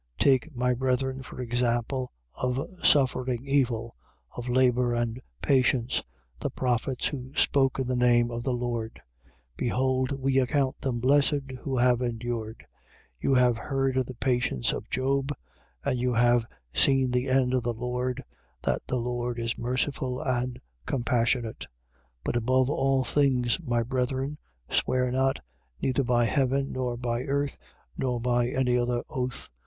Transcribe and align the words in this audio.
5:10. 0.17 0.17
Take, 0.17 0.55
my 0.55 0.73
brethren, 0.73 1.21
for 1.21 1.39
example 1.39 2.11
of 2.33 2.59
suffering 2.83 3.45
evil, 3.45 3.95
of 4.35 4.49
labour 4.49 4.95
and 4.95 5.21
patience, 5.43 6.01
the 6.39 6.49
prophets 6.49 7.05
who 7.05 7.31
spoke 7.35 7.77
in 7.77 7.85
the 7.85 7.95
name 7.95 8.31
of 8.31 8.41
the 8.41 8.51
Lord. 8.55 8.99
5:11. 9.23 9.33
Behold, 9.57 10.11
we 10.13 10.39
account 10.39 10.81
them 10.81 10.99
blessed 10.99 11.35
who 11.61 11.77
have 11.77 12.01
endured. 12.01 12.65
You 13.19 13.35
have 13.35 13.57
heard 13.57 13.95
of 13.95 14.07
the 14.07 14.15
patience 14.15 14.73
of 14.73 14.89
Job 14.89 15.31
and 15.85 15.99
you 15.99 16.15
have 16.15 16.47
seen 16.73 17.11
the 17.11 17.27
end 17.27 17.53
of 17.53 17.61
the 17.61 17.75
Lord, 17.75 18.23
that 18.63 18.81
the 18.87 18.97
Lord 18.97 19.37
is 19.37 19.55
merciful 19.59 20.19
and 20.19 20.59
compassionate. 20.87 21.67
5:12. 21.67 21.67
But 22.23 22.35
above 22.37 22.71
all 22.71 23.03
things, 23.03 23.59
my 23.67 23.83
brethren, 23.83 24.39
swear 24.67 25.11
not, 25.11 25.41
neither 25.79 26.03
by 26.03 26.25
heaven, 26.25 26.71
nor 26.71 26.97
by 26.97 27.19
the 27.19 27.27
earth, 27.27 27.59
nor 27.95 28.19
by 28.19 28.47
any 28.47 28.75
other 28.75 29.03
oath. 29.07 29.49